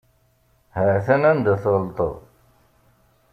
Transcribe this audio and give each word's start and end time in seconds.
Hatan 0.75 1.23
anda 1.31 1.53
tɣelḍeḍ. 1.63 2.15